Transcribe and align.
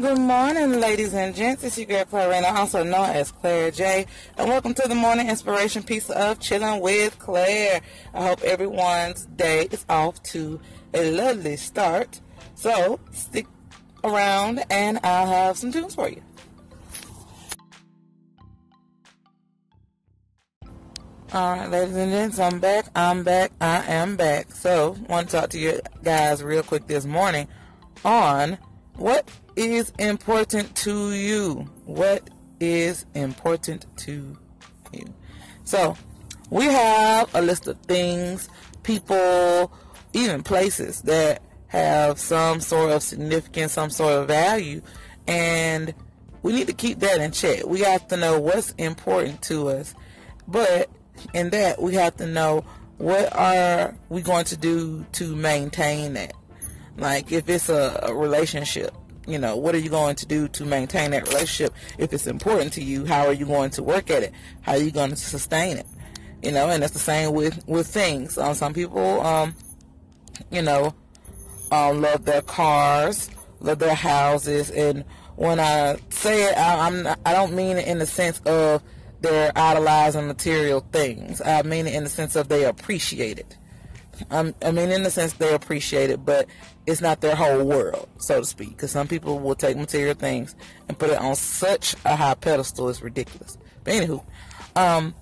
Good 0.00 0.18
morning, 0.20 0.78
ladies 0.78 1.12
and 1.12 1.34
gents. 1.34 1.64
It's 1.64 1.76
your 1.76 1.88
girl 1.88 2.04
Clarena, 2.04 2.54
also 2.54 2.84
known 2.84 3.10
as 3.10 3.32
Claire 3.32 3.72
J. 3.72 4.06
And 4.36 4.48
welcome 4.48 4.72
to 4.74 4.86
the 4.86 4.94
morning 4.94 5.28
inspiration 5.28 5.82
piece 5.82 6.08
of 6.08 6.38
Chilling 6.38 6.80
with 6.80 7.18
Claire. 7.18 7.80
I 8.14 8.22
hope 8.28 8.40
everyone's 8.42 9.26
day 9.26 9.66
is 9.72 9.84
off 9.88 10.22
to 10.34 10.60
a 10.94 11.10
lovely 11.10 11.56
start. 11.56 12.20
So 12.54 13.00
stick 13.10 13.48
around 14.04 14.64
and 14.70 15.00
I'll 15.02 15.26
have 15.26 15.58
some 15.58 15.72
tunes 15.72 15.96
for 15.96 16.08
you. 16.08 16.22
Alright, 21.34 21.70
ladies 21.70 21.96
and 21.96 22.12
gents, 22.12 22.38
I'm 22.38 22.60
back. 22.60 22.86
I'm 22.94 23.24
back. 23.24 23.50
I 23.60 23.84
am 23.86 24.14
back. 24.14 24.52
So, 24.52 24.96
want 25.08 25.28
to 25.28 25.40
talk 25.40 25.50
to 25.50 25.58
you 25.58 25.80
guys 26.04 26.40
real 26.44 26.62
quick 26.62 26.86
this 26.86 27.04
morning 27.04 27.48
on 28.04 28.58
what 28.98 29.30
is 29.56 29.92
important 29.98 30.74
to 30.76 31.12
you? 31.12 31.68
What 31.86 32.28
is 32.60 33.06
important 33.14 33.86
to 33.98 34.36
you? 34.92 35.14
So, 35.64 35.96
we 36.50 36.64
have 36.64 37.34
a 37.34 37.42
list 37.42 37.68
of 37.68 37.78
things, 37.82 38.48
people, 38.82 39.72
even 40.12 40.42
places 40.42 41.02
that 41.02 41.42
have 41.68 42.18
some 42.18 42.60
sort 42.60 42.92
of 42.92 43.02
significance, 43.02 43.72
some 43.72 43.90
sort 43.90 44.14
of 44.14 44.28
value, 44.28 44.82
and 45.26 45.94
we 46.42 46.52
need 46.52 46.66
to 46.66 46.72
keep 46.72 46.98
that 47.00 47.20
in 47.20 47.32
check. 47.32 47.66
We 47.66 47.80
have 47.80 48.08
to 48.08 48.16
know 48.16 48.40
what's 48.40 48.72
important 48.72 49.42
to 49.42 49.68
us, 49.68 49.94
but 50.46 50.90
in 51.34 51.50
that 51.50 51.80
we 51.80 51.94
have 51.94 52.16
to 52.16 52.26
know 52.26 52.64
what 52.96 53.32
are 53.36 53.94
we 54.08 54.22
going 54.22 54.46
to 54.46 54.56
do 54.56 55.04
to 55.12 55.36
maintain 55.36 56.14
that. 56.14 56.32
Like 56.98 57.32
if 57.32 57.48
it's 57.48 57.68
a, 57.68 58.00
a 58.02 58.14
relationship, 58.14 58.94
you 59.26 59.38
know, 59.38 59.56
what 59.56 59.74
are 59.74 59.78
you 59.78 59.90
going 59.90 60.16
to 60.16 60.26
do 60.26 60.48
to 60.48 60.64
maintain 60.64 61.12
that 61.12 61.28
relationship? 61.28 61.74
If 61.96 62.12
it's 62.12 62.26
important 62.26 62.72
to 62.74 62.82
you, 62.82 63.06
how 63.06 63.26
are 63.26 63.32
you 63.32 63.46
going 63.46 63.70
to 63.70 63.82
work 63.82 64.10
at 64.10 64.22
it? 64.22 64.32
How 64.62 64.72
are 64.72 64.78
you 64.78 64.90
going 64.90 65.10
to 65.10 65.16
sustain 65.16 65.76
it? 65.76 65.86
You 66.42 66.52
know, 66.52 66.68
and 66.68 66.82
that's 66.82 66.92
the 66.92 66.98
same 66.98 67.32
with 67.32 67.66
with 67.66 67.86
things. 67.86 68.38
Um, 68.38 68.54
some 68.54 68.74
people, 68.74 69.20
um, 69.20 69.54
you 70.50 70.62
know, 70.62 70.94
um, 71.70 72.00
love 72.00 72.24
their 72.24 72.42
cars, 72.42 73.30
love 73.60 73.78
their 73.78 73.94
houses, 73.94 74.70
and 74.70 75.04
when 75.36 75.60
I 75.60 75.98
say 76.10 76.50
it, 76.50 76.56
I, 76.56 76.86
I'm 76.86 77.02
not, 77.04 77.20
I 77.24 77.32
don't 77.32 77.54
mean 77.54 77.76
it 77.76 77.86
in 77.86 77.98
the 77.98 78.06
sense 78.06 78.40
of 78.40 78.82
they're 79.20 79.52
idolizing 79.54 80.26
material 80.26 80.80
things. 80.92 81.40
I 81.40 81.62
mean 81.62 81.86
it 81.86 81.94
in 81.94 82.04
the 82.04 82.10
sense 82.10 82.34
of 82.36 82.48
they 82.48 82.64
appreciate 82.64 83.38
it. 83.38 83.56
I 84.30 84.42
mean, 84.42 84.90
in 84.90 85.02
the 85.02 85.10
sense 85.10 85.34
they 85.34 85.54
appreciate 85.54 86.10
it, 86.10 86.24
but 86.24 86.46
it's 86.86 87.00
not 87.00 87.20
their 87.20 87.36
whole 87.36 87.64
world, 87.64 88.08
so 88.18 88.40
to 88.40 88.46
speak. 88.46 88.70
Because 88.70 88.90
some 88.90 89.08
people 89.08 89.38
will 89.38 89.54
take 89.54 89.76
material 89.76 90.14
things 90.14 90.54
and 90.88 90.98
put 90.98 91.10
it 91.10 91.18
on 91.18 91.34
such 91.36 91.94
a 92.04 92.16
high 92.16 92.34
pedestal, 92.34 92.88
it's 92.88 93.02
ridiculous. 93.02 93.58
But 93.84 93.94
anywho, 93.94 94.24
um, 94.76 95.14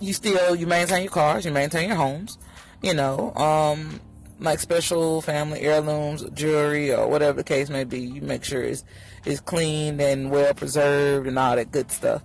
you 0.00 0.12
still 0.12 0.54
you 0.54 0.66
maintain 0.66 1.02
your 1.02 1.12
cars, 1.12 1.44
you 1.44 1.52
maintain 1.52 1.88
your 1.88 1.96
homes, 1.96 2.38
you 2.82 2.94
know, 2.94 3.34
um, 3.34 4.00
like 4.40 4.58
special 4.58 5.22
family 5.22 5.60
heirlooms, 5.60 6.24
jewelry, 6.34 6.92
or 6.92 7.08
whatever 7.08 7.38
the 7.38 7.44
case 7.44 7.70
may 7.70 7.84
be. 7.84 8.00
You 8.00 8.20
make 8.20 8.44
sure 8.44 8.62
it's 8.62 8.84
it's 9.24 9.40
clean 9.40 10.00
and 10.00 10.30
well 10.30 10.54
preserved 10.54 11.26
and 11.26 11.38
all 11.38 11.56
that 11.56 11.70
good 11.72 11.90
stuff. 11.90 12.22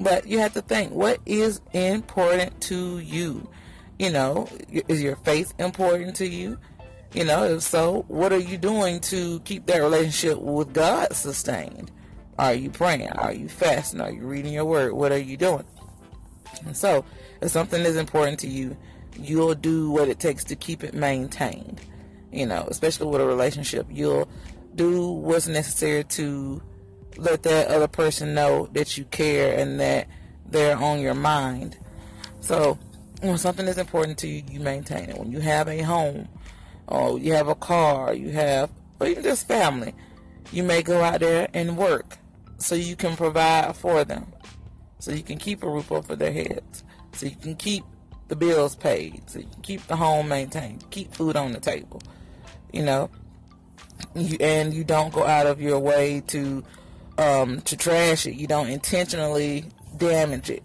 But 0.00 0.26
you 0.26 0.38
have 0.40 0.52
to 0.54 0.62
think, 0.62 0.92
what 0.92 1.20
is 1.26 1.60
important 1.72 2.60
to 2.62 2.98
you? 2.98 3.48
You 3.98 4.10
know, 4.10 4.48
is 4.88 5.02
your 5.02 5.16
faith 5.16 5.54
important 5.58 6.16
to 6.16 6.26
you? 6.26 6.58
You 7.12 7.24
know, 7.24 7.44
if 7.44 7.62
so, 7.62 8.04
what 8.08 8.32
are 8.32 8.38
you 8.38 8.58
doing 8.58 9.00
to 9.00 9.40
keep 9.40 9.66
that 9.66 9.78
relationship 9.78 10.38
with 10.38 10.74
God 10.74 11.14
sustained? 11.14 11.90
Are 12.38 12.52
you 12.52 12.68
praying? 12.68 13.08
Are 13.10 13.32
you 13.32 13.48
fasting? 13.48 14.00
Are 14.02 14.10
you 14.10 14.26
reading 14.26 14.52
your 14.52 14.66
word? 14.66 14.92
What 14.92 15.12
are 15.12 15.18
you 15.18 15.38
doing? 15.38 15.64
And 16.66 16.76
so, 16.76 17.04
if 17.40 17.50
something 17.50 17.82
is 17.82 17.96
important 17.96 18.38
to 18.40 18.48
you, 18.48 18.76
you'll 19.18 19.54
do 19.54 19.90
what 19.90 20.08
it 20.08 20.18
takes 20.18 20.44
to 20.44 20.56
keep 20.56 20.84
it 20.84 20.92
maintained. 20.92 21.80
You 22.30 22.46
know, 22.46 22.66
especially 22.68 23.06
with 23.06 23.22
a 23.22 23.26
relationship, 23.26 23.86
you'll 23.90 24.28
do 24.74 25.10
what's 25.10 25.48
necessary 25.48 26.04
to 26.04 26.60
let 27.16 27.42
that 27.44 27.68
other 27.68 27.88
person 27.88 28.34
know 28.34 28.68
that 28.72 28.98
you 28.98 29.04
care 29.06 29.58
and 29.58 29.80
that 29.80 30.06
they're 30.44 30.76
on 30.76 31.00
your 31.00 31.14
mind. 31.14 31.78
So, 32.40 32.78
when 33.20 33.38
something 33.38 33.66
is 33.66 33.78
important 33.78 34.18
to 34.18 34.28
you, 34.28 34.42
you 34.50 34.60
maintain 34.60 35.10
it. 35.10 35.18
When 35.18 35.32
you 35.32 35.40
have 35.40 35.68
a 35.68 35.82
home, 35.82 36.28
or 36.86 37.18
you 37.18 37.32
have 37.32 37.48
a 37.48 37.54
car, 37.54 38.14
you 38.14 38.30
have, 38.30 38.70
or 39.00 39.06
even 39.06 39.22
just 39.22 39.48
family, 39.48 39.94
you 40.52 40.62
may 40.62 40.82
go 40.82 41.02
out 41.02 41.20
there 41.20 41.48
and 41.54 41.76
work 41.76 42.18
so 42.58 42.74
you 42.74 42.96
can 42.96 43.16
provide 43.16 43.76
for 43.76 44.04
them, 44.04 44.32
so 44.98 45.12
you 45.12 45.22
can 45.22 45.38
keep 45.38 45.62
a 45.62 45.68
roof 45.68 45.90
over 45.90 46.14
their 46.16 46.32
heads, 46.32 46.84
so 47.12 47.26
you 47.26 47.36
can 47.36 47.56
keep 47.56 47.84
the 48.28 48.36
bills 48.36 48.74
paid, 48.74 49.28
so 49.28 49.40
you 49.40 49.46
can 49.46 49.62
keep 49.62 49.86
the 49.86 49.96
home 49.96 50.28
maintained, 50.28 50.88
keep 50.90 51.12
food 51.14 51.36
on 51.36 51.52
the 51.52 51.60
table, 51.60 52.00
you 52.72 52.82
know, 52.82 53.10
you, 54.14 54.36
and 54.40 54.72
you 54.72 54.84
don't 54.84 55.12
go 55.12 55.24
out 55.24 55.46
of 55.46 55.60
your 55.60 55.78
way 55.78 56.22
to 56.28 56.62
um, 57.18 57.60
to 57.62 57.76
trash 57.76 58.26
it. 58.26 58.34
You 58.34 58.46
don't 58.46 58.68
intentionally 58.68 59.64
damage 59.96 60.50
it. 60.50 60.62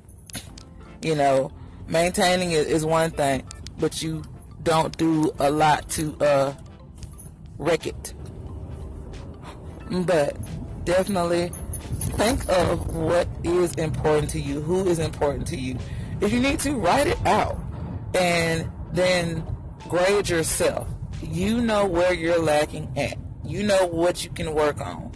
You 1.01 1.15
know, 1.15 1.51
maintaining 1.91 2.51
it 2.51 2.67
is 2.67 2.85
one 2.85 3.11
thing, 3.11 3.43
but 3.77 4.01
you 4.01 4.23
don't 4.63 4.95
do 4.97 5.31
a 5.39 5.51
lot 5.51 5.89
to 5.89 6.17
uh, 6.21 6.53
wreck 7.57 7.85
it. 7.85 8.13
But 9.89 10.37
definitely 10.85 11.51
think 12.15 12.47
of 12.49 12.95
what 12.95 13.27
is 13.43 13.75
important 13.75 14.29
to 14.31 14.39
you, 14.39 14.61
who 14.61 14.87
is 14.87 14.99
important 14.99 15.47
to 15.47 15.57
you. 15.57 15.77
If 16.21 16.31
you 16.31 16.39
need 16.39 16.59
to, 16.61 16.73
write 16.73 17.07
it 17.07 17.23
out 17.25 17.59
and 18.13 18.71
then 18.93 19.45
grade 19.89 20.29
yourself. 20.29 20.87
You 21.21 21.61
know 21.61 21.85
where 21.85 22.13
you're 22.13 22.41
lacking 22.41 22.91
at. 22.97 23.17
You 23.43 23.63
know 23.63 23.85
what 23.87 24.23
you 24.23 24.29
can 24.31 24.53
work 24.53 24.79
on. 24.79 25.11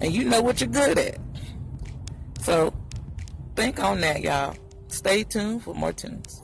And 0.00 0.12
you 0.12 0.24
know 0.24 0.42
what 0.42 0.60
you're 0.60 0.68
good 0.68 0.98
at. 0.98 1.18
So 2.40 2.72
think 3.54 3.82
on 3.82 4.00
that, 4.02 4.20
y'all. 4.20 4.56
Stay 4.88 5.24
tuned 5.24 5.62
for 5.62 5.74
more 5.74 5.92
tunes. 5.92 6.42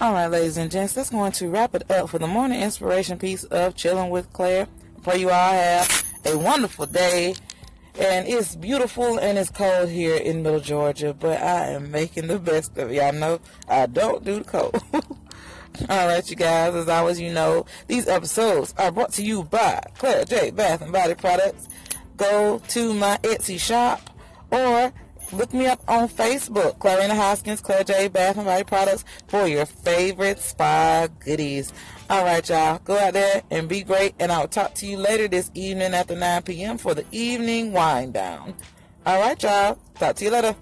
All 0.00 0.12
right, 0.12 0.26
ladies 0.26 0.56
and 0.56 0.70
gents, 0.70 0.94
that's 0.94 1.10
going 1.10 1.32
to 1.32 1.48
wrap 1.48 1.74
it 1.74 1.88
up 1.90 2.10
for 2.10 2.18
the 2.18 2.26
morning 2.26 2.60
inspiration 2.60 3.18
piece 3.18 3.44
of 3.44 3.76
Chilling 3.76 4.10
with 4.10 4.32
Claire. 4.32 4.66
Pray 5.02 5.18
you 5.18 5.30
all 5.30 5.52
have 5.52 6.04
a 6.24 6.36
wonderful 6.36 6.86
day. 6.86 7.34
And 7.98 8.26
it's 8.26 8.56
beautiful 8.56 9.18
and 9.18 9.36
it's 9.36 9.50
cold 9.50 9.90
here 9.90 10.16
in 10.16 10.42
Middle 10.42 10.60
Georgia, 10.60 11.12
but 11.12 11.42
I 11.42 11.68
am 11.68 11.90
making 11.90 12.26
the 12.26 12.38
best 12.38 12.76
of 12.78 12.90
it. 12.90 12.94
Y'all 12.94 13.12
know 13.12 13.38
I 13.68 13.86
don't 13.86 14.24
do 14.24 14.38
the 14.38 14.44
cold. 14.44 14.82
all 14.92 16.06
right, 16.06 16.28
you 16.28 16.36
guys, 16.36 16.74
as 16.74 16.88
always, 16.88 17.20
you 17.20 17.32
know, 17.32 17.66
these 17.86 18.08
episodes 18.08 18.74
are 18.78 18.90
brought 18.90 19.12
to 19.12 19.22
you 19.22 19.44
by 19.44 19.82
Claire 19.98 20.24
J. 20.24 20.50
Bath 20.50 20.80
and 20.80 20.92
Body 20.92 21.14
Products. 21.14 21.68
Go 22.16 22.60
to 22.68 22.94
my 22.94 23.18
Etsy 23.22 23.58
shop 23.58 24.10
or 24.50 24.92
Look 25.32 25.54
me 25.54 25.66
up 25.66 25.80
on 25.88 26.10
Facebook, 26.10 26.76
Clarena 26.76 27.16
Hoskins, 27.16 27.62
Claire 27.62 27.84
J. 27.84 28.08
Bath 28.08 28.36
and 28.36 28.44
Body 28.44 28.64
Products 28.64 29.02
for 29.28 29.46
your 29.46 29.64
favorite 29.64 30.38
spa 30.38 31.08
goodies. 31.20 31.72
All 32.10 32.22
right, 32.22 32.46
y'all. 32.46 32.80
Go 32.84 32.98
out 32.98 33.14
there 33.14 33.42
and 33.50 33.66
be 33.66 33.82
great. 33.82 34.14
And 34.18 34.30
I'll 34.30 34.46
talk 34.46 34.74
to 34.74 34.86
you 34.86 34.98
later 34.98 35.28
this 35.28 35.50
evening 35.54 35.94
after 35.94 36.14
9 36.14 36.42
p.m. 36.42 36.76
for 36.76 36.92
the 36.92 37.06
evening 37.12 37.72
wind 37.72 38.12
down. 38.12 38.52
All 39.06 39.18
right, 39.18 39.42
y'all. 39.42 39.78
Talk 39.94 40.16
to 40.16 40.24
you 40.26 40.30
later. 40.30 40.54